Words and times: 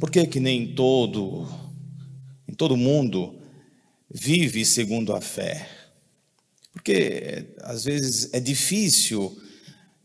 Por 0.00 0.10
que, 0.10 0.26
que 0.26 0.40
nem 0.40 0.74
todo, 0.74 1.46
em 2.48 2.54
todo 2.54 2.74
mundo, 2.74 3.38
vive 4.10 4.64
segundo 4.64 5.14
a 5.14 5.20
fé? 5.20 5.68
Porque 6.72 7.54
às 7.60 7.84
vezes 7.84 8.32
é 8.32 8.40
difícil 8.40 9.38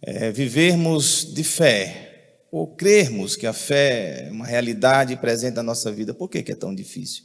é, 0.01 0.33
vivermos 0.33 1.33
de 1.33 1.45
fé, 1.45 2.41
ou 2.51 2.75
crermos 2.75 3.37
que 3.37 3.47
a 3.47 3.53
fé 3.53 4.27
é 4.27 4.31
uma 4.31 4.45
realidade 4.45 5.15
presente 5.15 5.55
na 5.55 5.63
nossa 5.63 5.89
vida. 5.93 6.13
Por 6.13 6.29
que, 6.29 6.43
que 6.43 6.51
é 6.51 6.55
tão 6.55 6.75
difícil? 6.75 7.23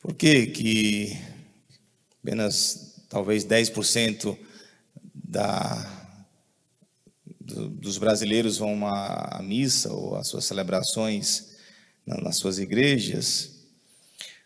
Por 0.00 0.16
que, 0.16 0.48
que 0.48 1.16
apenas 2.24 3.04
talvez 3.08 3.44
10% 3.44 4.36
da, 5.14 6.05
do, 7.46 7.68
dos 7.68 7.96
brasileiros 7.96 8.58
vão 8.58 8.86
à 8.86 9.40
missa 9.42 9.92
ou 9.92 10.16
às 10.16 10.28
suas 10.28 10.44
celebrações 10.44 11.54
nas 12.06 12.36
suas 12.36 12.58
igrejas, 12.58 13.56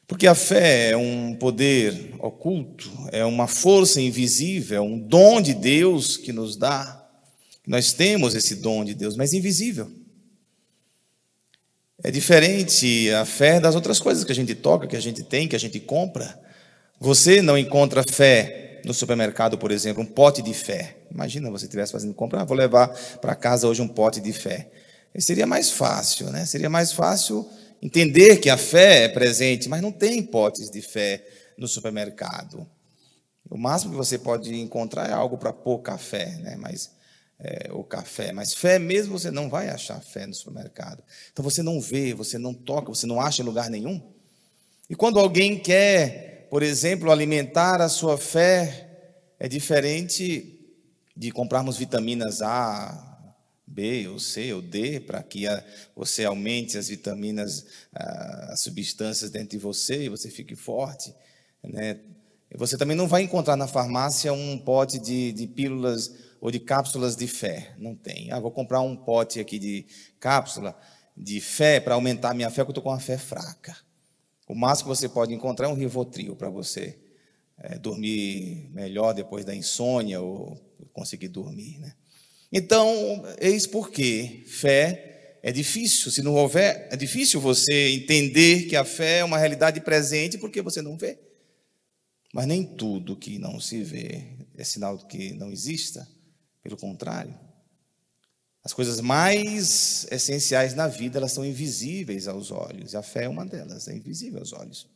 porque 0.07 0.27
a 0.27 0.35
fé 0.35 0.91
é 0.91 0.97
um 0.97 1.37
poder 1.37 2.15
oculto, 2.19 2.91
é 3.13 3.25
uma 3.25 3.47
força 3.47 4.01
invisível, 4.01 4.79
é 4.79 4.81
um 4.81 4.99
dom 4.99 5.41
de 5.41 5.55
Deus 5.55 6.17
que 6.17 6.33
nos 6.33 6.57
dá. 6.57 7.07
Nós 7.67 7.93
temos 7.93 8.35
esse 8.35 8.57
dom 8.57 8.85
de 8.85 8.95
Deus, 8.95 9.15
mas 9.15 9.33
invisível. 9.33 9.93
É 12.03 12.11
diferente 12.11 13.11
a 13.11 13.27
fé 13.27 13.61
das 13.61 13.75
outras 13.75 14.01
coisas 14.01 14.25
que 14.25 14.33
a 14.33 14.35
gente 14.35 14.55
toca, 14.55 14.87
que 14.87 14.97
a 14.97 15.01
gente 15.01 15.23
tem, 15.23 15.47
que 15.47 15.55
a 15.55 15.61
gente 15.61 15.79
compra. 15.79 16.41
Você 16.99 17.41
não 17.43 17.57
encontra 17.57 18.03
fé 18.03 18.60
no 18.85 18.95
supermercado, 18.95 19.59
por 19.59 19.71
exemplo, 19.71 20.03
um 20.03 20.07
pote 20.07 20.43
de 20.43 20.55
fé. 20.55 20.97
Imagina 21.11 21.51
você 21.51 21.67
estivesse 21.67 21.93
fazendo 21.93 22.15
compra, 22.15 22.41
ah, 22.41 22.45
vou 22.45 22.57
levar 22.57 22.89
para 23.21 23.35
casa 23.35 23.67
hoje 23.67 23.83
um 23.83 23.89
pote 23.89 24.21
de 24.21 24.33
fé. 24.33 24.71
Seria 25.19 25.47
mais 25.47 25.71
fácil, 25.71 26.31
né? 26.31 26.47
Seria 26.47 26.71
mais 26.71 26.93
fácil 26.93 27.49
entender 27.83 28.37
que 28.37 28.49
a 28.49 28.57
fé 28.57 29.05
é 29.05 29.09
presente, 29.09 29.69
mas 29.69 29.83
não 29.83 29.91
tem 29.91 30.23
potes 30.23 30.71
de 30.71 30.81
fé 30.81 31.27
no 31.59 31.67
supermercado. 31.67 32.67
O 33.51 33.59
máximo 33.59 33.93
que 33.93 33.97
você 33.97 34.19
pode 34.19 34.55
encontrar 34.55 35.09
é 35.09 35.13
algo 35.13 35.37
para 35.37 35.53
pôr 35.53 35.81
café, 35.81 36.27
né? 36.39 36.57
Mas 36.57 36.93
é, 37.41 37.71
o 37.73 37.83
café, 37.83 38.33
mas 38.33 38.53
fé 38.53 38.79
mesmo 38.79 39.19
você 39.19 39.31
não 39.31 39.49
vai 39.49 39.71
achar 39.71 40.01
fé 40.01 40.27
no 40.27 40.35
supermercado. 40.35 41.03
Então 41.33 41.43
você 41.43 41.63
não 41.63 41.81
vê, 41.81 42.15
você 42.15 42.39
não 42.39 42.55
toca, 42.55 42.91
você 42.91 43.07
não 43.07 43.21
acha 43.21 43.43
em 43.43 43.45
lugar 43.45 43.71
nenhum. 43.71 44.01
E 44.89 44.95
quando 44.95 45.19
alguém 45.19 45.59
quer 45.59 46.30
por 46.51 46.65
exemplo, 46.65 47.13
alimentar 47.13 47.81
a 47.81 47.89
sua 47.89 48.19
fé 48.19 48.89
é 49.39 49.49
diferente 49.49 50.59
de 51.17 51.31
comprarmos 51.31 51.77
vitaminas 51.77 52.43
A, 52.43 53.07
B, 53.65 54.09
ou 54.09 54.19
C, 54.19 54.53
ou 54.53 54.61
D, 54.61 54.99
para 54.99 55.23
que 55.23 55.45
você 55.95 56.25
aumente 56.25 56.77
as 56.77 56.89
vitaminas, 56.89 57.67
as 57.93 58.61
substâncias 58.61 59.31
dentro 59.31 59.51
de 59.51 59.59
você 59.59 60.05
e 60.05 60.09
você 60.09 60.29
fique 60.29 60.57
forte. 60.57 61.15
Né? 61.63 62.01
Você 62.57 62.77
também 62.77 62.97
não 62.97 63.07
vai 63.07 63.23
encontrar 63.23 63.55
na 63.55 63.69
farmácia 63.69 64.33
um 64.33 64.59
pote 64.59 64.99
de, 64.99 65.31
de 65.31 65.47
pílulas 65.47 66.13
ou 66.41 66.51
de 66.51 66.59
cápsulas 66.59 67.15
de 67.15 67.29
fé. 67.29 67.77
Não 67.79 67.95
tem. 67.95 68.33
Ah, 68.33 68.41
vou 68.41 68.51
comprar 68.51 68.81
um 68.81 68.97
pote 68.97 69.39
aqui 69.39 69.57
de 69.57 69.87
cápsula 70.19 70.77
de 71.17 71.41
fé 71.41 71.79
para 71.79 71.95
aumentar 71.95 72.31
a 72.31 72.35
minha 72.35 72.51
fé, 72.51 72.65
porque 72.65 72.71
eu 72.71 72.81
estou 72.81 72.83
com 72.83 72.91
uma 72.91 72.99
fé 72.99 73.17
fraca. 73.17 73.77
O 74.51 74.55
máximo 74.57 74.91
que 74.91 74.99
você 74.99 75.09
pode 75.09 75.33
encontrar 75.33 75.69
é 75.69 75.71
um 75.71 75.75
Rivotril 75.75 76.35
para 76.35 76.51
você 76.51 76.99
é, 77.57 77.79
dormir 77.79 78.69
melhor 78.73 79.13
depois 79.13 79.45
da 79.45 79.55
insônia 79.55 80.21
ou 80.21 80.61
conseguir 80.93 81.29
dormir. 81.29 81.79
Né? 81.79 81.95
Então, 82.53 83.23
eis 83.41 83.65
porque 83.65 84.43
fé 84.49 85.39
é 85.41 85.53
difícil. 85.53 86.11
Se 86.11 86.21
não 86.21 86.35
houver, 86.35 86.89
é 86.91 86.97
difícil 86.97 87.41
você 87.41 87.91
entender 87.91 88.65
que 88.65 88.75
a 88.75 88.85
fé 88.85 89.19
é 89.19 89.25
uma 89.25 89.39
realidade 89.39 89.81
presente 89.83 90.37
porque 90.37 90.61
você 90.61 90.83
não 90.83 90.99
vê. 90.99 91.17
Mas 92.35 92.47
nem 92.47 92.65
tudo 92.65 93.17
que 93.17 93.39
não 93.39 93.61
se 93.61 93.85
vê 93.85 94.37
é 94.57 94.65
sinal 94.65 94.97
de 94.99 95.07
que 95.07 95.33
não 95.35 95.53
exista. 95.53 96.09
Pelo 96.61 96.77
contrário. 96.77 97.39
As 98.63 98.73
coisas 98.75 99.01
mais 99.01 100.07
essenciais 100.11 100.75
na 100.75 100.87
vida, 100.87 101.19
elas 101.19 101.33
são 101.33 101.45
invisíveis 101.45 102.29
aos 102.29 102.51
olhos. 102.51 102.93
E 102.93 102.97
a 102.97 103.03
fé 103.03 103.25
é 103.25 103.29
uma 103.29 103.47
delas, 103.47 103.89
é 103.89 103.95
invisível 103.95 104.41
aos 104.41 104.53
olhos. 104.53 104.87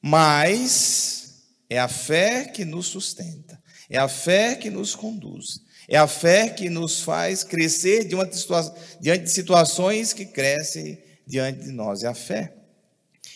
Mas 0.00 1.46
é 1.70 1.78
a 1.78 1.88
fé 1.88 2.44
que 2.44 2.64
nos 2.64 2.86
sustenta. 2.86 3.60
É 3.88 3.98
a 3.98 4.08
fé 4.08 4.54
que 4.56 4.68
nos 4.68 4.94
conduz. 4.94 5.60
É 5.88 5.96
a 5.96 6.06
fé 6.06 6.50
que 6.50 6.68
nos 6.68 7.00
faz 7.00 7.42
crescer 7.42 8.04
diante 8.04 9.24
de 9.24 9.30
situações 9.30 10.12
que 10.12 10.26
crescem 10.26 11.02
diante 11.26 11.64
de 11.64 11.72
nós. 11.72 12.02
É 12.02 12.08
a 12.08 12.14
fé. 12.14 12.54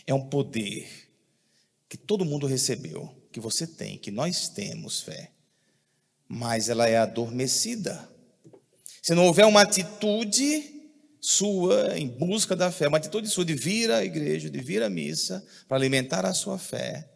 É 0.06 0.12
um 0.12 0.28
poder 0.28 0.88
que 1.88 1.96
todo 1.96 2.24
mundo 2.24 2.46
recebeu, 2.46 3.12
que 3.32 3.40
você 3.40 3.66
tem, 3.66 3.96
que 3.96 4.10
nós 4.10 4.48
temos 4.48 5.00
fé. 5.00 5.30
Mas 6.28 6.68
ela 6.68 6.88
é 6.88 6.98
adormecida 6.98 8.08
se 9.02 9.14
não 9.14 9.26
houver 9.26 9.46
uma 9.46 9.62
atitude 9.62 10.80
sua 11.20 11.98
em 11.98 12.08
busca 12.08 12.56
da 12.56 12.72
fé, 12.72 12.88
uma 12.88 12.96
atitude 12.96 13.28
sua 13.28 13.44
de 13.44 13.54
vir 13.54 13.90
à 13.90 14.04
igreja, 14.04 14.48
de 14.48 14.60
vir 14.60 14.82
à 14.82 14.88
missa, 14.88 15.44
para 15.68 15.76
alimentar 15.76 16.24
a 16.24 16.32
sua 16.32 16.58
fé, 16.58 17.08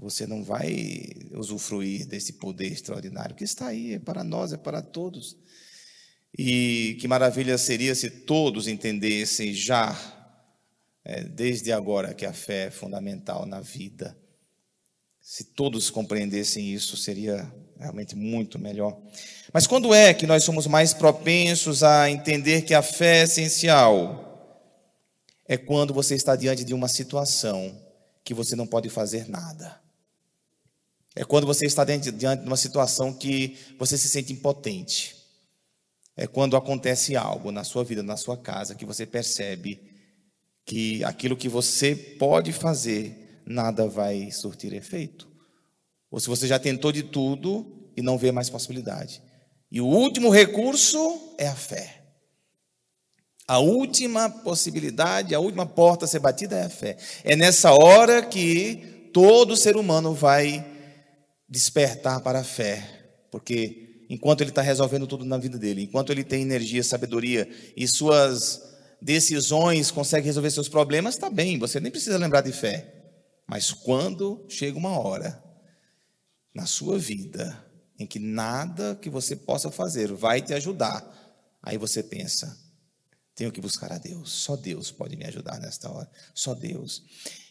você 0.00 0.26
não 0.26 0.42
vai 0.42 1.06
usufruir 1.32 2.06
desse 2.06 2.34
poder 2.34 2.72
extraordinário 2.72 3.36
que 3.36 3.44
está 3.44 3.68
aí, 3.68 3.94
é 3.94 3.98
para 3.98 4.24
nós, 4.24 4.52
é 4.52 4.56
para 4.56 4.82
todos. 4.82 5.36
E 6.36 6.96
que 7.00 7.06
maravilha 7.06 7.56
seria 7.56 7.94
se 7.94 8.10
todos 8.10 8.66
entendessem 8.66 9.54
já, 9.54 9.96
é, 11.04 11.22
desde 11.22 11.70
agora, 11.70 12.14
que 12.14 12.26
a 12.26 12.32
fé 12.32 12.66
é 12.66 12.70
fundamental 12.70 13.46
na 13.46 13.60
vida. 13.60 14.18
Se 15.26 15.42
todos 15.42 15.88
compreendessem 15.88 16.70
isso, 16.70 16.98
seria 16.98 17.50
realmente 17.78 18.14
muito 18.14 18.58
melhor. 18.58 19.00
Mas 19.54 19.66
quando 19.66 19.94
é 19.94 20.12
que 20.12 20.26
nós 20.26 20.44
somos 20.44 20.66
mais 20.66 20.92
propensos 20.92 21.82
a 21.82 22.10
entender 22.10 22.60
que 22.60 22.74
a 22.74 22.82
fé 22.82 23.20
é 23.20 23.22
essencial? 23.22 24.60
É 25.48 25.56
quando 25.56 25.94
você 25.94 26.14
está 26.14 26.36
diante 26.36 26.62
de 26.62 26.74
uma 26.74 26.88
situação 26.88 27.74
que 28.22 28.34
você 28.34 28.54
não 28.54 28.66
pode 28.66 28.90
fazer 28.90 29.26
nada. 29.26 29.80
É 31.16 31.24
quando 31.24 31.46
você 31.46 31.64
está 31.64 31.86
diante 31.86 32.10
de 32.12 32.26
uma 32.26 32.56
situação 32.58 33.10
que 33.10 33.56
você 33.78 33.96
se 33.96 34.10
sente 34.10 34.30
impotente. 34.30 35.16
É 36.14 36.26
quando 36.26 36.54
acontece 36.54 37.16
algo 37.16 37.50
na 37.50 37.64
sua 37.64 37.82
vida, 37.82 38.02
na 38.02 38.18
sua 38.18 38.36
casa, 38.36 38.74
que 38.74 38.84
você 38.84 39.06
percebe 39.06 39.80
que 40.66 41.02
aquilo 41.02 41.34
que 41.34 41.48
você 41.48 41.96
pode 41.96 42.52
fazer, 42.52 43.23
nada 43.46 43.88
vai 43.88 44.30
surtir 44.30 44.72
efeito. 44.72 45.28
Ou 46.10 46.20
se 46.20 46.28
você 46.28 46.46
já 46.46 46.58
tentou 46.58 46.92
de 46.92 47.02
tudo 47.02 47.90
e 47.96 48.02
não 48.02 48.18
vê 48.18 48.30
mais 48.32 48.50
possibilidade. 48.50 49.22
E 49.70 49.80
o 49.80 49.86
último 49.86 50.30
recurso 50.30 51.34
é 51.38 51.48
a 51.48 51.54
fé. 51.54 52.02
A 53.46 53.58
última 53.58 54.30
possibilidade, 54.30 55.34
a 55.34 55.40
última 55.40 55.66
porta 55.66 56.06
a 56.06 56.08
ser 56.08 56.20
batida 56.20 56.56
é 56.56 56.64
a 56.64 56.70
fé. 56.70 56.96
É 57.22 57.36
nessa 57.36 57.72
hora 57.72 58.22
que 58.22 59.10
todo 59.12 59.56
ser 59.56 59.76
humano 59.76 60.14
vai 60.14 60.64
despertar 61.48 62.20
para 62.20 62.40
a 62.40 62.44
fé, 62.44 62.82
porque 63.30 64.06
enquanto 64.08 64.40
ele 64.40 64.50
está 64.50 64.62
resolvendo 64.62 65.06
tudo 65.06 65.24
na 65.24 65.36
vida 65.36 65.58
dele, 65.58 65.82
enquanto 65.82 66.10
ele 66.10 66.24
tem 66.24 66.42
energia, 66.42 66.82
sabedoria 66.82 67.48
e 67.76 67.86
suas 67.86 68.62
decisões 69.00 69.90
consegue 69.90 70.26
resolver 70.26 70.50
seus 70.50 70.68
problemas, 70.68 71.14
está 71.14 71.28
bem, 71.28 71.58
você 71.58 71.78
nem 71.78 71.92
precisa 71.92 72.16
lembrar 72.16 72.40
de 72.40 72.52
fé. 72.52 73.03
Mas 73.46 73.72
quando 73.72 74.44
chega 74.48 74.78
uma 74.78 74.98
hora 74.98 75.42
na 76.54 76.66
sua 76.66 76.98
vida 76.98 77.64
em 77.98 78.06
que 78.06 78.18
nada 78.18 78.96
que 78.96 79.10
você 79.10 79.36
possa 79.36 79.70
fazer 79.70 80.12
vai 80.12 80.40
te 80.40 80.54
ajudar, 80.54 81.04
aí 81.62 81.76
você 81.76 82.02
pensa: 82.02 82.58
tenho 83.34 83.52
que 83.52 83.60
buscar 83.60 83.92
a 83.92 83.98
Deus, 83.98 84.30
só 84.30 84.56
Deus 84.56 84.90
pode 84.90 85.16
me 85.16 85.24
ajudar 85.24 85.58
nesta 85.60 85.90
hora, 85.90 86.10
só 86.34 86.54
Deus. 86.54 87.04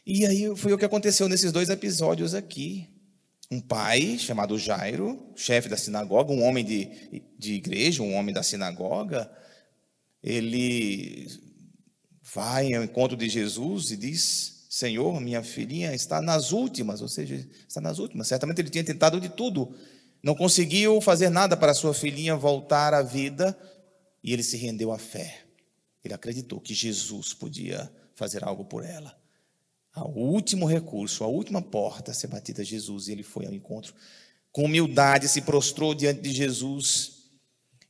E 0.06 0.26
aí 0.26 0.56
foi 0.56 0.74
o 0.74 0.78
que 0.78 0.86
aconteceu 0.86 1.30
nesses 1.30 1.52
dois 1.52 1.70
episódios 1.70 2.34
aqui. 2.34 2.90
Um 3.52 3.62
pai 3.62 4.18
chamado 4.18 4.58
Jairo, 4.58 5.32
chefe 5.36 5.70
da 5.70 5.78
sinagoga, 5.78 6.32
um 6.32 6.44
homem 6.44 6.66
de, 6.66 7.22
de 7.38 7.54
igreja, 7.54 8.02
um 8.02 8.16
homem 8.16 8.34
da 8.34 8.42
sinagoga, 8.42 9.32
ele 10.24 11.28
vai 12.24 12.74
ao 12.74 12.84
encontro 12.84 13.16
de 13.16 13.30
Jesus 13.30 13.92
e 13.92 13.98
diz: 13.98 14.53
Senhor, 14.74 15.20
minha 15.20 15.44
filhinha 15.44 15.94
está 15.94 16.22
nas 16.22 16.52
últimas, 16.52 17.02
ou 17.02 17.08
seja, 17.08 17.48
está 17.68 17.80
nas 17.80 18.00
últimas. 18.00 18.28
Certamente 18.28 18.60
ele 18.60 18.70
tinha 18.70 18.84
tentado 18.84 19.20
de 19.20 19.30
tudo 19.30 19.76
não 20.24 20.34
conseguiu 20.34 21.02
fazer 21.02 21.30
nada 21.30 21.58
para 21.58 21.74
sua 21.74 21.94
filhinha 21.94 22.34
voltar 22.34 22.94
à 22.94 23.02
vida 23.02 23.60
e 24.24 24.32
ele 24.32 24.42
se 24.42 24.56
rendeu 24.56 24.94
à 24.94 24.98
fé. 24.98 25.44
Ele 26.02 26.14
acreditou 26.14 26.62
que 26.62 26.74
Jesus 26.74 27.34
podia 27.34 27.92
fazer 28.16 28.42
algo 28.42 28.64
por 28.64 28.86
ela. 28.86 29.14
O 30.16 30.22
último 30.22 30.66
recurso, 30.66 31.26
a 31.26 31.28
última 31.28 31.62
porta 31.62 32.12
a 32.12 32.14
ser 32.14 32.28
batida 32.28 32.64
Jesus, 32.64 33.08
e 33.08 33.12
ele 33.12 33.22
foi 33.22 33.46
ao 33.46 33.54
encontro. 33.54 33.94
Com 34.50 34.64
humildade, 34.64 35.28
se 35.28 35.42
prostrou 35.42 35.94
diante 35.94 36.22
de 36.22 36.32
Jesus 36.32 37.26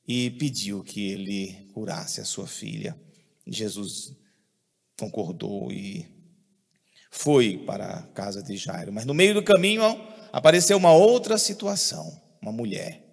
e 0.07 0.31
pediu 0.31 0.83
que 0.83 1.11
ele 1.11 1.69
curasse 1.71 2.19
a 2.19 2.25
sua 2.25 2.47
filha. 2.47 2.99
Jesus 3.45 4.11
concordou 4.97 5.71
e 5.71 6.07
foi 7.15 7.59
para 7.59 7.85
a 7.85 8.01
casa 8.07 8.41
de 8.41 8.57
Jairo. 8.57 8.91
Mas 8.91 9.05
no 9.05 9.13
meio 9.13 9.35
do 9.35 9.43
caminho 9.43 9.83
apareceu 10.31 10.75
uma 10.75 10.91
outra 10.91 11.37
situação, 11.37 12.19
uma 12.41 12.51
mulher. 12.51 13.03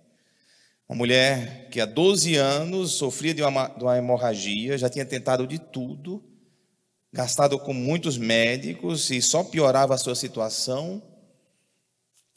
Uma 0.88 0.96
mulher 0.96 1.68
que 1.70 1.82
há 1.82 1.84
12 1.84 2.34
anos 2.34 2.92
sofria 2.92 3.34
de 3.34 3.42
uma, 3.42 3.68
de 3.68 3.84
uma 3.84 3.98
hemorragia, 3.98 4.78
já 4.78 4.88
tinha 4.88 5.04
tentado 5.04 5.46
de 5.46 5.58
tudo, 5.58 6.24
gastado 7.12 7.58
com 7.58 7.74
muitos 7.74 8.16
médicos 8.16 9.10
e 9.10 9.20
só 9.20 9.44
piorava 9.44 9.94
a 9.94 9.98
sua 9.98 10.14
situação. 10.14 11.02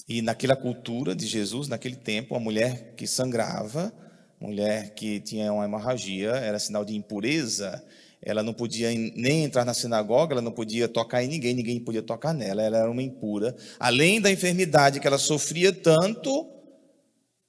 E 0.06 0.22
naquela 0.22 0.58
cultura 0.58 1.16
de 1.16 1.26
Jesus, 1.26 1.70
naquele 1.70 1.96
tempo, 1.96 2.34
uma 2.34 2.42
mulher 2.42 2.94
que 2.98 3.08
sangrava, 3.08 3.92
mulher 4.38 4.94
que 4.96 5.22
tinha 5.22 5.54
uma 5.54 5.64
hemorragia, 5.64 6.32
era 6.32 6.60
sinal 6.60 6.84
de 6.84 6.94
impureza, 6.94 7.82
ela 8.26 8.42
não 8.42 8.54
podia 8.54 8.90
nem 8.90 9.44
entrar 9.44 9.66
na 9.66 9.74
sinagoga, 9.74 10.34
ela 10.34 10.42
não 10.42 10.52
podia 10.52 10.88
tocar 10.88 11.24
em 11.24 11.28
ninguém, 11.28 11.54
ninguém 11.54 11.80
podia 11.80 12.02
tocar 12.02 12.34
nela, 12.34 12.62
ela 12.62 12.78
era 12.78 12.90
uma 12.90 13.04
impura. 13.04 13.56
Além 13.80 14.22
da 14.22 14.32
enfermidade 14.32 15.00
que 15.00 15.08
ela 15.08 15.18
sofria 15.18 15.74
tanto, 15.74 16.50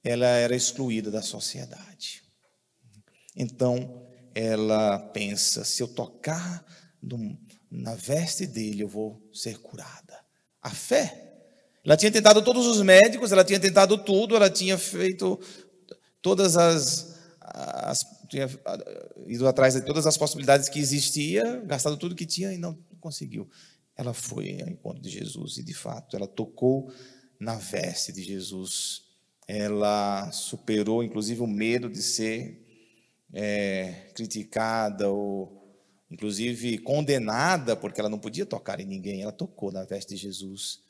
ela 0.03 0.27
era 0.27 0.55
excluída 0.55 1.09
da 1.09 1.21
sociedade. 1.21 2.23
Então, 3.35 4.05
ela 4.33 4.99
pensa: 4.99 5.63
se 5.63 5.81
eu 5.81 5.87
tocar 5.87 6.65
no, 7.01 7.37
na 7.71 7.95
veste 7.95 8.45
dele, 8.45 8.83
eu 8.83 8.89
vou 8.89 9.21
ser 9.33 9.57
curada. 9.59 10.19
A 10.61 10.69
fé. 10.69 11.21
Ela 11.85 11.95
tinha 11.95 12.11
tentado 12.11 12.41
todos 12.41 12.65
os 12.65 12.81
médicos, 12.81 13.31
ela 13.31 13.43
tinha 13.43 13.59
tentado 13.59 13.97
tudo, 13.97 14.35
ela 14.35 14.49
tinha 14.49 14.77
feito 14.77 15.39
todas 16.21 16.57
as, 16.57 17.15
as 17.39 18.03
tinha 18.35 18.49
ido 19.27 19.47
atrás 19.47 19.73
de 19.73 19.81
todas 19.81 20.05
as 20.05 20.17
possibilidades 20.17 20.67
que 20.67 20.79
existia, 20.79 21.61
gastado 21.61 21.95
tudo 21.95 22.15
que 22.15 22.25
tinha 22.25 22.51
e 22.51 22.57
não 22.57 22.77
conseguiu. 22.99 23.49
Ela 23.95 24.13
foi 24.13 24.61
ao 24.61 24.69
encontro 24.69 25.01
de 25.01 25.09
Jesus 25.09 25.57
e, 25.57 25.63
de 25.63 25.73
fato, 25.73 26.17
ela 26.17 26.27
tocou 26.27 26.91
na 27.39 27.55
veste 27.55 28.11
de 28.11 28.21
Jesus. 28.21 29.03
Ela 29.47 30.29
superou, 30.31 31.01
inclusive, 31.01 31.41
o 31.41 31.47
medo 31.47 31.89
de 31.89 32.01
ser 32.01 32.61
é, 33.33 34.11
criticada 34.13 35.09
ou, 35.09 35.81
inclusive, 36.11 36.77
condenada, 36.79 37.75
porque 37.75 38.01
ela 38.01 38.09
não 38.09 38.19
podia 38.19 38.45
tocar 38.45 38.81
em 38.81 38.85
ninguém. 38.85 39.21
Ela 39.21 39.31
tocou 39.31 39.71
na 39.71 39.85
veste 39.85 40.13
de 40.13 40.21
Jesus 40.21 40.81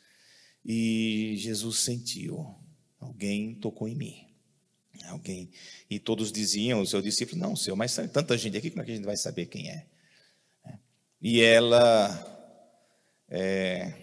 e 0.66 1.36
Jesus 1.38 1.78
sentiu: 1.80 2.56
alguém 3.00 3.54
tocou 3.54 3.88
em 3.88 3.96
mim. 3.96 4.35
Alguém. 5.08 5.50
E 5.90 6.00
todos 6.00 6.32
diziam, 6.32 6.82
o 6.82 6.88
seu 6.88 7.02
discípulo, 7.02 7.42
não, 7.42 7.56
Senhor, 7.56 7.76
mas 7.76 7.96
tanta 8.12 8.38
gente 8.38 8.58
aqui, 8.58 8.70
como 8.70 8.82
é 8.82 8.86
que 8.86 8.92
a 8.92 8.96
gente 8.96 9.06
vai 9.06 9.18
saber 9.18 9.46
quem 9.46 9.70
é? 9.70 9.86
é. 10.66 10.74
E 11.22 11.42
ela 11.42 12.36
é, 13.30 13.94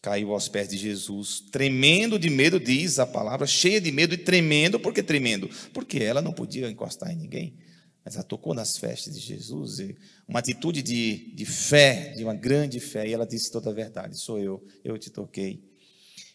caiu 0.00 0.32
aos 0.32 0.48
pés 0.48 0.68
de 0.68 0.76
Jesus, 0.76 1.40
tremendo 1.52 2.18
de 2.18 2.28
medo, 2.28 2.58
diz 2.58 2.98
a 2.98 3.06
palavra, 3.06 3.46
cheia 3.46 3.80
de 3.80 3.92
medo 3.92 4.14
e 4.14 4.18
tremendo. 4.18 4.80
Por 4.80 4.92
que 4.92 5.02
tremendo? 5.02 5.48
Porque 5.72 5.98
ela 5.98 6.20
não 6.20 6.32
podia 6.32 6.70
encostar 6.70 7.10
em 7.12 7.16
ninguém. 7.16 7.56
Mas 8.04 8.16
ela 8.16 8.24
tocou 8.24 8.52
nas 8.52 8.76
festas 8.76 9.14
de 9.14 9.20
Jesus, 9.20 9.78
uma 10.26 10.40
atitude 10.40 10.82
de, 10.82 11.32
de 11.34 11.46
fé, 11.46 12.14
de 12.16 12.24
uma 12.24 12.34
grande 12.34 12.80
fé, 12.80 13.06
e 13.06 13.12
ela 13.12 13.24
disse 13.24 13.50
toda 13.50 13.70
a 13.70 13.72
verdade: 13.72 14.18
sou 14.18 14.38
eu, 14.40 14.64
eu 14.82 14.98
te 14.98 15.08
toquei. 15.08 15.62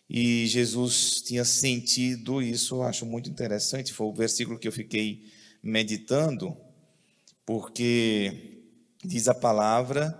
E 0.09 0.47
Jesus 0.47 1.21
tinha 1.21 1.43
sentido 1.43 2.41
isso, 2.41 2.75
eu 2.75 2.83
acho 2.83 3.05
muito 3.05 3.29
interessante, 3.29 3.93
foi 3.93 4.07
o 4.07 4.13
versículo 4.13 4.57
que 4.57 4.67
eu 4.67 4.71
fiquei 4.71 5.25
meditando, 5.61 6.55
porque 7.45 8.61
diz 9.03 9.27
a 9.27 9.33
palavra 9.33 10.17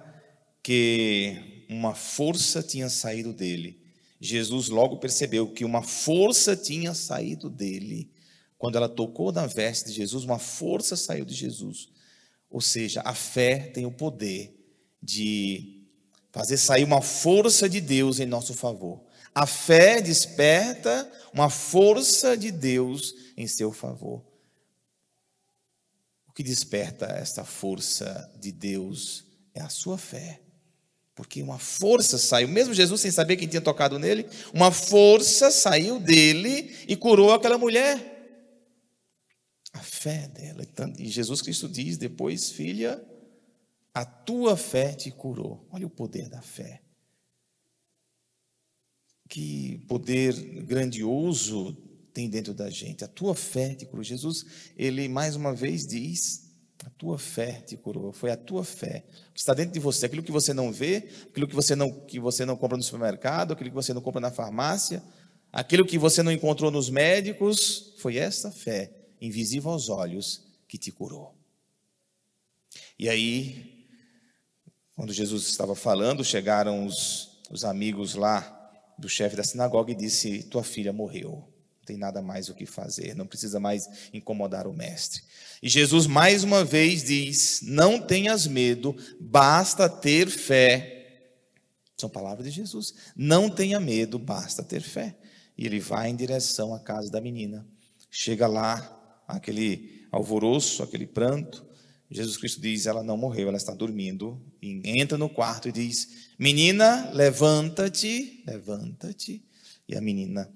que 0.62 1.66
uma 1.69 1.95
força 1.95 2.62
tinha 2.62 2.89
saído 2.89 3.34
dele. 3.34 3.80
Jesus 4.19 4.68
logo 4.68 4.98
percebeu 4.98 5.48
que 5.54 5.63
uma 5.63 5.81
força 5.81 6.56
tinha 6.56 6.94
saído 6.94 7.50
dele. 7.50 8.10
Quando 8.57 8.75
ela 8.75 8.90
tocou 8.90 9.31
na 9.31 9.45
veste 9.45 9.90
de 9.90 9.94
Jesus, 9.94 10.24
uma 10.24 10.40
força 10.40 10.95
saiu 10.95 11.24
de 11.24 11.36
Jesus. 11.36 11.90
Ou 12.50 12.60
seja, 12.60 13.01
a 13.06 13.13
fé 13.13 13.60
tem 13.60 13.86
o 13.86 13.92
poder 13.92 14.54
de 15.01 15.86
fazer 16.31 16.57
sair 16.57 16.83
uma 16.83 17.01
força 17.01 17.69
de 17.69 17.80
Deus 17.80 18.19
em 18.19 18.25
nosso 18.25 18.54
favor. 18.54 19.06
A 19.38 19.45
fé 19.45 20.01
desperta 20.01 21.07
uma 21.31 21.48
força 21.48 22.36
de 22.36 22.50
Deus 22.50 23.13
em 23.38 23.45
seu 23.45 23.72
favor. 23.72 24.25
O 26.28 26.31
que 26.34 26.42
desperta 26.42 27.06
esta 27.06 27.44
força 27.44 28.34
de 28.42 28.51
Deus 28.51 29.25
é 29.54 29.62
a 29.62 29.69
sua 29.69 29.95
fé. 29.95 30.42
Porque 31.13 31.44
uma 31.44 31.60
força 31.60 32.18
saiu, 32.18 32.48
mesmo 32.48 32.74
Jesus 32.74 33.00
sem 33.00 33.12
saber 33.12 33.38
quem 33.38 33.48
tinha 33.48 33.62
tocado 33.62 34.00
nele, 34.00 34.28
uma 34.51 34.72
força 34.72 35.51
saiu 35.51 36.00
dele 36.00 36.75
e 36.88 36.95
curou 36.95 37.31
aquela 37.31 37.60
mulher. 37.60 38.42
A 39.72 39.83
fé 39.83 40.30
dela. 40.30 40.63
E 40.98 41.12
Jesus 41.12 41.44
Cristo 41.44 41.69
diz 41.69 41.95
depois, 41.95 42.50
filha, 42.50 43.00
a 43.94 44.04
tua 44.04 44.57
fé 44.57 44.94
te 44.94 45.12
curou. 45.12 45.68
Olha 45.69 45.86
o 45.86 45.92
poder 45.92 46.28
da 46.28 46.42
fé 46.42 46.81
que 49.27 49.79
poder 49.88 50.33
grandioso 50.63 51.75
tem 52.13 52.29
dentro 52.29 52.53
da 52.53 52.69
gente. 52.69 53.03
A 53.03 53.07
tua 53.07 53.35
fé 53.35 53.75
te 53.75 53.85
curou. 53.85 54.03
Jesus, 54.03 54.45
ele 54.75 55.07
mais 55.07 55.35
uma 55.35 55.53
vez 55.53 55.85
diz: 55.85 56.51
a 56.83 56.89
tua 56.91 57.19
fé 57.19 57.62
te 57.62 57.75
curou. 57.75 58.12
Foi 58.12 58.31
a 58.31 58.38
tua 58.38 58.63
fé 58.63 59.03
que 59.33 59.39
está 59.39 59.53
dentro 59.53 59.74
de 59.74 59.79
você. 59.79 60.06
Aquilo 60.06 60.24
que 60.24 60.31
você 60.31 60.53
não 60.53 60.71
vê, 60.71 61.09
aquilo 61.29 61.47
que 61.47 61.56
você 61.56 61.75
não, 61.75 61.91
que 61.91 62.19
você 62.19 62.45
não 62.45 62.56
compra 62.56 62.77
no 62.77 62.83
supermercado, 62.83 63.53
aquilo 63.53 63.69
que 63.69 63.75
você 63.75 63.94
não 63.94 64.01
compra 64.01 64.21
na 64.21 64.31
farmácia, 64.31 65.03
aquilo 65.51 65.85
que 65.85 65.97
você 65.97 66.23
não 66.23 66.31
encontrou 66.31 66.71
nos 66.71 66.89
médicos, 66.89 67.94
foi 68.00 68.18
essa 68.18 68.51
fé, 68.51 68.91
invisível 69.21 69.71
aos 69.71 69.89
olhos, 69.89 70.44
que 70.68 70.77
te 70.77 70.91
curou. 70.91 71.35
E 72.97 73.09
aí, 73.09 73.85
quando 74.95 75.13
Jesus 75.13 75.47
estava 75.47 75.75
falando, 75.75 76.23
chegaram 76.23 76.85
os, 76.85 77.41
os 77.51 77.63
amigos 77.63 78.15
lá 78.15 78.56
do 78.97 79.07
chefe 79.07 79.35
da 79.35 79.44
sinagoga 79.44 79.91
e 79.91 79.95
disse: 79.95 80.44
Tua 80.44 80.63
filha 80.63 80.91
morreu, 80.91 81.31
não 81.79 81.85
tem 81.85 81.97
nada 81.97 82.21
mais 82.21 82.49
o 82.49 82.55
que 82.55 82.65
fazer, 82.65 83.15
não 83.15 83.27
precisa 83.27 83.59
mais 83.59 84.09
incomodar 84.13 84.67
o 84.67 84.73
mestre. 84.73 85.21
E 85.61 85.69
Jesus 85.69 86.07
mais 86.07 86.44
uma 86.44 86.63
vez 86.63 87.03
diz: 87.03 87.61
Não 87.63 87.99
tenhas 87.99 88.47
medo, 88.47 88.95
basta 89.19 89.89
ter 89.89 90.30
fé. 90.30 90.94
São 91.97 92.09
palavras 92.09 92.47
de 92.47 92.51
Jesus. 92.51 92.94
Não 93.16 93.49
tenha 93.49 93.80
medo, 93.80 94.19
basta 94.19 94.63
ter 94.63 94.81
fé. 94.81 95.18
E 95.57 95.66
ele 95.66 95.80
vai 95.80 96.09
em 96.09 96.16
direção 96.16 96.73
à 96.73 96.80
casa 96.80 97.09
da 97.09 97.19
menina. 97.19 97.68
Chega 98.11 98.45
lá, 98.45 99.23
aquele 99.27 100.07
alvoroço, 100.11 100.83
aquele 100.83 101.07
pranto. 101.07 101.67
Jesus 102.09 102.37
Cristo 102.37 102.61
diz: 102.61 102.85
Ela 102.85 103.04
não 103.04 103.18
morreu, 103.18 103.49
ela 103.49 103.57
está 103.57 103.73
dormindo. 103.73 104.42
E 104.61 104.81
entra 104.85 105.18
no 105.18 105.30
quarto 105.30 105.68
e 105.68 105.71
diz: 105.71 106.30
Menina, 106.40 107.09
levanta-te, 107.14 108.44
levanta-te. 108.45 109.44
E 109.87 109.95
a 109.95 110.02
menina 110.02 110.49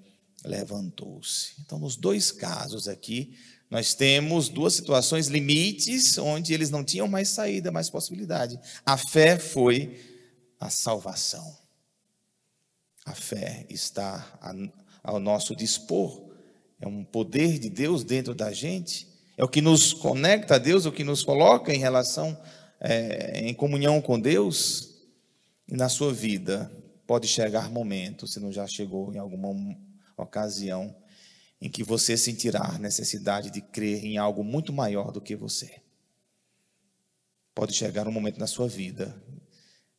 levantou-se. 0.44 1.54
Então, 1.60 1.78
nos 1.78 1.96
dois 1.96 2.32
casos 2.32 2.88
aqui, 2.88 3.34
nós 3.70 3.94
temos 3.94 4.48
duas 4.48 4.74
situações 4.74 5.28
limites 5.28 6.18
onde 6.18 6.52
eles 6.52 6.70
não 6.70 6.84
tinham 6.84 7.08
mais 7.08 7.28
saída, 7.28 7.70
mais 7.70 7.88
possibilidade. 7.88 8.58
A 8.84 8.96
fé 8.98 9.38
foi 9.38 9.98
a 10.60 10.68
salvação. 10.68 11.56
A 13.04 13.14
fé 13.14 13.66
está 13.68 14.38
ao 15.02 15.18
nosso 15.18 15.56
dispor. 15.56 16.30
É 16.80 16.86
um 16.86 17.04
poder 17.04 17.58
de 17.58 17.70
Deus 17.70 18.04
dentro 18.04 18.34
da 18.34 18.52
gente. 18.52 19.08
É 19.36 19.44
o 19.44 19.48
que 19.48 19.62
nos 19.62 19.92
conecta 19.92 20.56
a 20.56 20.58
Deus, 20.58 20.84
é 20.84 20.88
o 20.88 20.92
que 20.92 21.04
nos 21.04 21.24
coloca 21.24 21.72
em 21.72 21.78
relação, 21.78 22.38
é, 22.80 23.40
em 23.40 23.54
comunhão 23.54 24.00
com 24.00 24.20
Deus. 24.20 24.94
E 25.66 25.74
na 25.74 25.88
sua 25.88 26.12
vida 26.12 26.70
pode 27.06 27.26
chegar 27.26 27.70
momento, 27.70 28.26
se 28.26 28.38
não 28.40 28.52
já 28.52 28.66
chegou 28.66 29.12
em 29.12 29.18
alguma 29.18 29.76
ocasião, 30.16 30.94
em 31.60 31.70
que 31.70 31.82
você 31.82 32.16
sentirá 32.16 32.78
necessidade 32.78 33.50
de 33.50 33.60
crer 33.60 34.04
em 34.04 34.18
algo 34.18 34.42
muito 34.42 34.72
maior 34.72 35.12
do 35.12 35.20
que 35.20 35.36
você. 35.36 35.80
Pode 37.54 37.72
chegar 37.72 38.08
um 38.08 38.12
momento 38.12 38.38
na 38.38 38.46
sua 38.46 38.66
vida, 38.66 39.14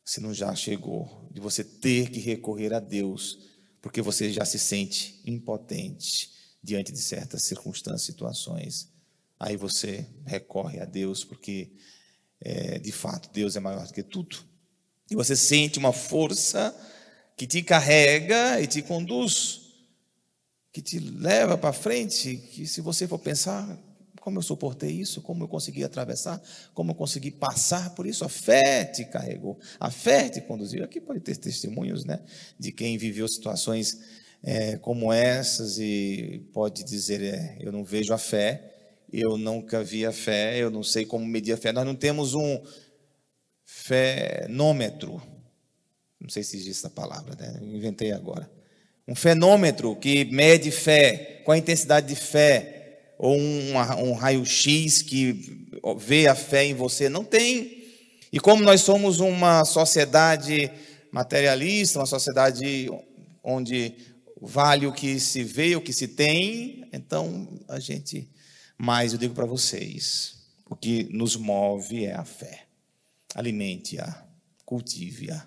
se 0.04 0.20
não 0.20 0.34
já 0.34 0.54
chegou, 0.54 1.28
de 1.32 1.40
você 1.40 1.64
ter 1.64 2.10
que 2.10 2.20
recorrer 2.20 2.72
a 2.74 2.80
Deus, 2.80 3.38
porque 3.80 4.02
você 4.02 4.32
já 4.32 4.44
se 4.44 4.58
sente 4.58 5.20
impotente 5.24 6.30
diante 6.62 6.92
de 6.92 6.98
certas 6.98 7.42
circunstâncias, 7.42 8.02
situações. 8.02 8.93
Aí 9.44 9.58
você 9.58 10.06
recorre 10.24 10.80
a 10.80 10.86
Deus, 10.86 11.22
porque 11.22 11.70
é, 12.40 12.78
de 12.78 12.90
fato 12.90 13.28
Deus 13.30 13.56
é 13.56 13.60
maior 13.60 13.86
do 13.86 13.92
que 13.92 14.02
tudo. 14.02 14.38
E 15.10 15.14
você 15.14 15.36
sente 15.36 15.78
uma 15.78 15.92
força 15.92 16.74
que 17.36 17.46
te 17.46 17.62
carrega 17.62 18.58
e 18.62 18.66
te 18.66 18.80
conduz, 18.80 19.60
que 20.72 20.80
te 20.80 20.98
leva 20.98 21.58
para 21.58 21.74
frente, 21.74 22.38
que 22.38 22.66
se 22.66 22.80
você 22.80 23.06
for 23.06 23.18
pensar, 23.18 23.78
como 24.18 24.38
eu 24.38 24.42
suportei 24.42 24.92
isso, 24.92 25.20
como 25.20 25.44
eu 25.44 25.48
consegui 25.48 25.84
atravessar, 25.84 26.42
como 26.72 26.92
eu 26.92 26.94
consegui 26.94 27.30
passar 27.30 27.94
por 27.94 28.06
isso. 28.06 28.24
A 28.24 28.30
fé 28.30 28.86
te 28.86 29.04
carregou, 29.04 29.58
a 29.78 29.90
fé 29.90 30.30
te 30.30 30.40
conduziu. 30.40 30.82
Aqui 30.82 31.02
pode 31.02 31.20
ter 31.20 31.36
testemunhos 31.36 32.06
né, 32.06 32.18
de 32.58 32.72
quem 32.72 32.96
viveu 32.96 33.28
situações 33.28 34.00
é, 34.42 34.78
como 34.78 35.12
essas 35.12 35.78
e 35.78 36.48
pode 36.50 36.82
dizer: 36.82 37.22
é, 37.22 37.58
Eu 37.60 37.70
não 37.70 37.84
vejo 37.84 38.14
a 38.14 38.18
fé, 38.18 38.73
eu 39.20 39.36
nunca 39.36 39.82
vi 39.82 40.04
a 40.04 40.12
fé, 40.12 40.58
eu 40.58 40.70
não 40.70 40.82
sei 40.82 41.04
como 41.04 41.24
medir 41.24 41.52
a 41.52 41.56
fé. 41.56 41.72
Nós 41.72 41.86
não 41.86 41.94
temos 41.94 42.34
um 42.34 42.62
fenômetro, 43.64 45.22
não 46.20 46.28
sei 46.28 46.42
se 46.42 46.56
existe 46.56 46.78
essa 46.80 46.90
palavra, 46.90 47.34
né? 47.36 47.60
inventei 47.62 48.12
agora. 48.12 48.50
Um 49.06 49.14
fenômetro 49.14 49.94
que 49.96 50.24
mede 50.24 50.70
fé, 50.70 51.42
qual 51.44 51.54
a 51.54 51.58
intensidade 51.58 52.08
de 52.08 52.16
fé, 52.16 52.74
ou 53.18 53.36
um, 53.36 53.72
um 54.02 54.12
raio-x 54.14 55.02
que 55.02 55.68
vê 55.98 56.26
a 56.26 56.34
fé 56.34 56.64
em 56.64 56.74
você. 56.74 57.08
Não 57.08 57.24
tem. 57.24 57.84
E 58.32 58.40
como 58.40 58.64
nós 58.64 58.80
somos 58.80 59.20
uma 59.20 59.64
sociedade 59.64 60.70
materialista, 61.12 62.00
uma 62.00 62.06
sociedade 62.06 62.90
onde 63.42 63.94
vale 64.40 64.86
o 64.86 64.92
que 64.92 65.20
se 65.20 65.44
vê, 65.44 65.76
o 65.76 65.80
que 65.80 65.92
se 65.92 66.08
tem, 66.08 66.88
então 66.92 67.48
a 67.68 67.78
gente. 67.78 68.28
Mas 68.78 69.12
eu 69.12 69.18
digo 69.18 69.34
para 69.34 69.46
vocês: 69.46 70.44
o 70.68 70.76
que 70.76 71.04
nos 71.12 71.36
move 71.36 72.04
é 72.04 72.14
a 72.14 72.24
fé. 72.24 72.66
Alimente-a, 73.34 74.26
cultive-a. 74.64 75.46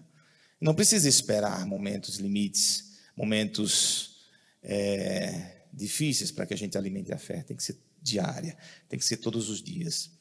Não 0.59 0.73
precisa 0.73 1.07
esperar 1.07 1.65
momentos 1.65 2.17
limites, 2.17 2.97
momentos 3.15 4.17
é, 4.63 5.63
difíceis 5.71 6.31
para 6.31 6.45
que 6.45 6.53
a 6.53 6.57
gente 6.57 6.77
alimente 6.77 7.13
a 7.13 7.17
fé. 7.17 7.43
Tem 7.43 7.55
que 7.55 7.63
ser 7.63 7.77
diária, 8.01 8.57
tem 8.89 8.97
que 8.97 9.05
ser 9.05 9.17
todos 9.17 9.49
os 9.49 9.61
dias. 9.61 10.11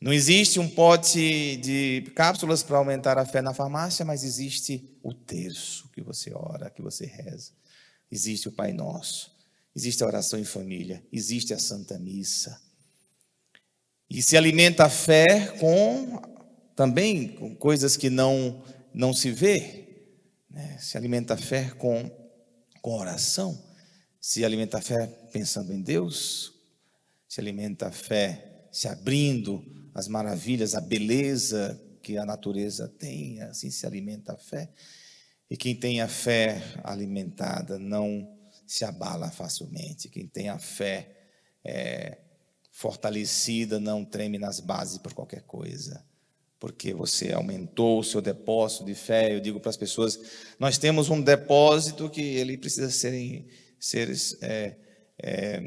Não 0.00 0.12
existe 0.12 0.60
um 0.60 0.68
pote 0.68 1.56
de 1.56 2.02
cápsulas 2.14 2.62
para 2.62 2.76
aumentar 2.76 3.16
a 3.16 3.24
fé 3.24 3.40
na 3.40 3.54
farmácia, 3.54 4.04
mas 4.04 4.22
existe 4.22 4.98
o 5.02 5.14
terço 5.14 5.88
que 5.92 6.02
você 6.02 6.32
ora, 6.34 6.70
que 6.70 6.82
você 6.82 7.06
reza. 7.06 7.52
Existe 8.10 8.48
o 8.48 8.52
Pai 8.52 8.72
Nosso, 8.72 9.33
existe 9.74 10.02
a 10.02 10.06
oração 10.06 10.38
em 10.38 10.44
família, 10.44 11.04
existe 11.12 11.52
a 11.52 11.58
Santa 11.58 11.98
Missa. 11.98 12.60
E 14.08 14.22
se 14.22 14.36
alimenta 14.36 14.84
a 14.84 14.90
fé 14.90 15.48
com 15.58 16.20
também 16.76 17.28
com 17.28 17.54
coisas 17.54 17.96
que 17.96 18.10
não 18.10 18.62
não 18.92 19.12
se 19.12 19.30
vê, 19.30 20.08
né? 20.48 20.78
se 20.78 20.96
alimenta 20.96 21.34
a 21.34 21.36
fé 21.36 21.70
com, 21.70 22.08
com 22.80 22.96
oração, 22.96 23.60
se 24.20 24.44
alimenta 24.44 24.78
a 24.78 24.80
fé 24.80 25.06
pensando 25.32 25.72
em 25.72 25.82
Deus, 25.82 26.54
se 27.28 27.40
alimenta 27.40 27.88
a 27.88 27.92
fé 27.92 28.54
se 28.74 28.88
abrindo 28.88 29.64
as 29.94 30.08
maravilhas, 30.08 30.74
a 30.74 30.80
beleza 30.80 31.80
que 32.02 32.18
a 32.18 32.26
natureza 32.26 32.88
tem, 32.88 33.40
assim 33.42 33.70
se 33.70 33.86
alimenta 33.86 34.32
a 34.32 34.36
fé. 34.36 34.68
E 35.48 35.56
quem 35.56 35.76
tem 35.76 36.00
a 36.00 36.08
fé 36.08 36.60
alimentada 36.82 37.78
não 37.78 38.33
se 38.66 38.84
abala 38.84 39.30
facilmente. 39.30 40.08
Quem 40.08 40.26
tem 40.26 40.48
a 40.48 40.58
fé 40.58 41.16
é, 41.64 42.18
fortalecida 42.70 43.78
não 43.78 44.04
treme 44.04 44.38
nas 44.38 44.60
bases 44.60 44.98
por 44.98 45.12
qualquer 45.12 45.42
coisa 45.42 46.04
porque 46.64 46.94
você 46.94 47.30
aumentou 47.30 47.98
o 47.98 48.02
seu 48.02 48.22
depósito 48.22 48.86
de 48.86 48.94
fé. 48.94 49.34
Eu 49.34 49.38
digo 49.38 49.60
para 49.60 49.68
as 49.68 49.76
pessoas: 49.76 50.18
nós 50.58 50.78
temos 50.78 51.10
um 51.10 51.20
depósito 51.20 52.08
que 52.08 52.22
ele 52.22 52.56
precisa 52.56 52.90
ser, 52.90 53.46
ser 53.78 54.10
é, 54.40 54.74
é, 55.22 55.62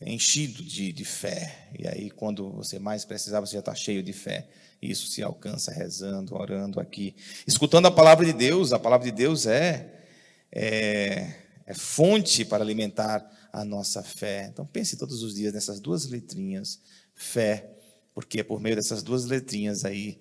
enchido 0.00 0.62
de, 0.62 0.92
de 0.92 1.04
fé. 1.04 1.70
E 1.76 1.88
aí, 1.88 2.08
quando 2.08 2.52
você 2.52 2.78
mais 2.78 3.04
precisar, 3.04 3.40
você 3.40 3.54
já 3.54 3.58
está 3.58 3.74
cheio 3.74 4.00
de 4.00 4.12
fé. 4.12 4.48
Isso 4.80 5.08
se 5.08 5.24
alcança 5.24 5.72
rezando, 5.72 6.36
orando 6.36 6.78
aqui, 6.78 7.16
escutando 7.44 7.86
a 7.86 7.90
palavra 7.90 8.24
de 8.24 8.32
Deus. 8.32 8.72
A 8.72 8.78
palavra 8.78 9.10
de 9.10 9.16
Deus 9.16 9.44
é, 9.44 10.04
é, 10.52 11.34
é 11.70 11.74
fonte 11.74 12.44
para 12.44 12.64
alimentar 12.64 13.24
a 13.52 13.64
nossa 13.64 14.02
fé. 14.02 14.48
Então, 14.52 14.66
pense 14.66 14.96
todos 14.96 15.22
os 15.22 15.34
dias 15.34 15.52
nessas 15.52 15.78
duas 15.78 16.06
letrinhas: 16.06 16.80
fé 17.14 17.76
porque 18.12 18.40
é 18.40 18.42
por 18.42 18.60
meio 18.60 18.76
dessas 18.76 19.02
duas 19.02 19.24
letrinhas 19.24 19.84
aí 19.84 20.20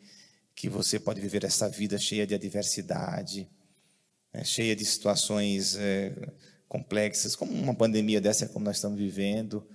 que 0.56 0.70
você 0.70 1.00
pode 1.00 1.20
viver 1.20 1.44
essa 1.44 1.68
vida 1.68 1.98
cheia 1.98 2.28
de 2.28 2.36
adversidade, 2.36 3.50
né, 4.34 4.44
cheia 4.44 4.76
de 4.76 4.86
situações 4.86 5.76
é, 5.76 6.14
complexas, 6.68 7.36
como 7.36 7.52
uma 7.52 7.74
pandemia 7.74 8.22
dessa 8.22 8.48
como 8.48 8.66
nós 8.66 8.78
estamos 8.78 9.00
vivendo. 9.00 9.68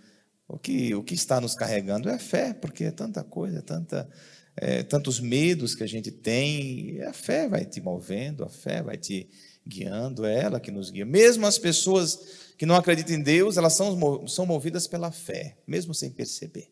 O 0.46 0.58
que, 0.58 0.94
o 0.94 1.02
que 1.02 1.14
está 1.14 1.40
nos 1.40 1.54
carregando 1.54 2.08
é 2.08 2.14
a 2.14 2.18
fé, 2.18 2.52
porque 2.52 2.84
é 2.84 2.90
tanta 2.90 3.24
coisa, 3.24 3.62
tanta, 3.62 4.08
é, 4.54 4.82
tantos 4.82 5.18
medos 5.18 5.74
que 5.74 5.82
a 5.82 5.88
gente 5.88 6.12
tem, 6.12 7.02
a 7.02 7.14
fé 7.14 7.48
vai 7.48 7.64
te 7.64 7.80
movendo, 7.80 8.44
a 8.44 8.48
fé 8.48 8.82
vai 8.82 8.98
te 8.98 9.28
guiando, 9.66 10.24
é 10.24 10.40
ela 10.40 10.60
que 10.60 10.70
nos 10.70 10.90
guia. 10.90 11.04
Mesmo 11.04 11.46
as 11.46 11.58
pessoas 11.58 12.52
que 12.56 12.66
não 12.66 12.74
acreditam 12.74 13.16
em 13.16 13.22
Deus, 13.22 13.56
elas 13.56 13.74
são, 13.74 14.26
são 14.26 14.46
movidas 14.46 14.86
pela 14.86 15.10
fé, 15.10 15.56
mesmo 15.66 15.94
sem 15.94 16.10
perceber. 16.10 16.70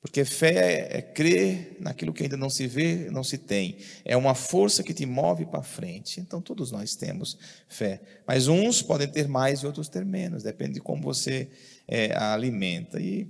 Porque 0.00 0.24
fé 0.24 0.88
é 0.96 1.02
crer 1.02 1.76
naquilo 1.80 2.12
que 2.12 2.22
ainda 2.22 2.36
não 2.36 2.48
se 2.48 2.68
vê, 2.68 3.10
não 3.10 3.24
se 3.24 3.36
tem. 3.36 3.78
É 4.04 4.16
uma 4.16 4.32
força 4.32 4.84
que 4.84 4.94
te 4.94 5.04
move 5.04 5.44
para 5.44 5.62
frente. 5.62 6.20
Então, 6.20 6.40
todos 6.40 6.70
nós 6.70 6.94
temos 6.94 7.36
fé. 7.68 8.00
Mas 8.24 8.46
uns 8.46 8.80
podem 8.80 9.08
ter 9.08 9.26
mais 9.26 9.60
e 9.60 9.66
outros 9.66 9.88
ter 9.88 10.04
menos. 10.04 10.44
Depende 10.44 10.74
de 10.74 10.80
como 10.80 11.02
você 11.02 11.50
é, 11.88 12.12
a 12.14 12.32
alimenta. 12.32 13.00
E 13.00 13.28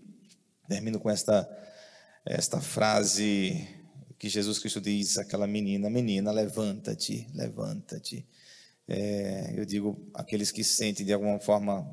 termino 0.68 1.00
com 1.00 1.08
esta, 1.08 1.48
esta 2.26 2.60
frase 2.60 3.66
que 4.18 4.28
Jesus 4.28 4.58
Cristo 4.58 4.80
diz 4.80 5.16
àquela 5.16 5.46
menina: 5.46 5.88
Menina, 5.88 6.30
levanta-te, 6.30 7.26
levanta-te. 7.34 8.26
É, 8.88 9.52
eu 9.56 9.64
digo, 9.64 10.10
aqueles 10.14 10.50
que 10.50 10.64
se 10.64 10.74
sentem 10.74 11.04
de 11.04 11.12
alguma 11.12 11.38
forma 11.38 11.86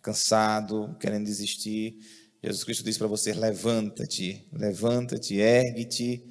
cansado, 0.00 0.96
querendo 1.00 1.24
desistir 1.24 1.98
Jesus 2.46 2.62
Cristo 2.62 2.84
diz 2.84 2.96
para 2.96 3.08
você: 3.08 3.32
levanta-te, 3.32 4.46
levanta-te, 4.52 5.36
ergue-te 5.36 6.24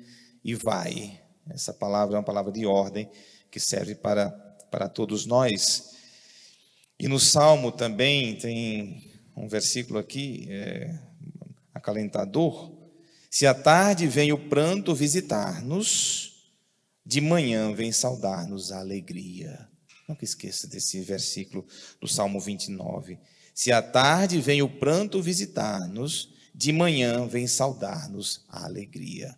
e 0.44 0.56
vai. 0.56 1.22
Essa 1.50 1.74
palavra 1.74 2.16
é 2.16 2.20
uma 2.20 2.26
palavra 2.26 2.54
de 2.54 2.66
ordem 2.66 3.10
que 3.52 3.60
serve 3.60 3.96
para, 3.96 4.30
para 4.72 4.88
todos 4.88 5.26
nós. 5.26 5.94
E 6.98 7.08
no 7.08 7.20
Salmo 7.20 7.70
também 7.70 8.38
tem 8.38 9.12
um 9.36 9.48
versículo 9.48 10.00
aqui, 10.00 10.48
é, 10.50 10.98
acalentador. 11.74 12.74
Se 13.30 13.46
à 13.46 13.54
tarde 13.54 14.08
vem 14.08 14.32
o 14.32 14.48
pranto 14.48 14.96
visitar-nos, 14.96 16.50
de 17.06 17.20
manhã 17.20 17.74
vem 17.74 17.92
saudar-nos 17.92 18.72
a 18.72 18.80
alegria. 18.80 19.68
Nunca 20.08 20.24
esqueça 20.24 20.68
desse 20.68 21.02
versículo 21.02 21.66
do 22.00 22.08
Salmo 22.08 22.40
29. 22.40 23.18
Se 23.54 23.72
à 23.72 23.82
tarde 23.82 24.40
vem 24.40 24.62
o 24.62 24.70
pranto 24.70 25.22
visitar-nos, 25.22 26.34
de 26.54 26.72
manhã 26.72 27.28
vem 27.28 27.48
saudar-nos 27.48 28.46
a 28.48 28.66
alegria. 28.66 29.36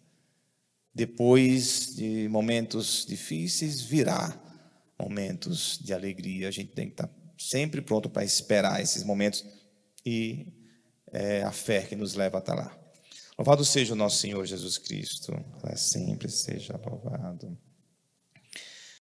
Depois 0.94 1.96
de 1.96 2.28
momentos 2.30 3.06
difíceis, 3.08 3.82
virá 3.82 4.36
momentos 5.00 5.80
de 5.82 5.94
alegria. 5.94 6.48
A 6.48 6.52
gente 6.52 6.72
tem 6.72 6.88
que 6.88 6.94
estar 6.94 7.10
sempre 7.38 7.82
pronto 7.82 8.10
para 8.10 8.26
esperar 8.26 8.82
esses 8.82 9.04
momentos 9.04 9.46
e 10.06 10.48
é 11.12 11.44
a 11.44 11.52
fé 11.52 11.84
que 11.84 11.96
nos 11.96 12.16
leva 12.16 12.40
até 12.40 12.54
lá. 12.54 12.76
Louvado 13.38 13.64
seja 13.64 13.94
o 13.94 13.96
nosso 13.96 14.18
Senhor 14.18 14.44
Jesus 14.46 14.78
Cristo, 14.78 15.34
sempre 15.76 16.30
seja 16.30 16.80
louvado. 16.84 17.56